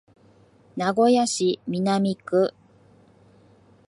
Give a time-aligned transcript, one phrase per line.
[0.75, 2.55] 名古屋市南区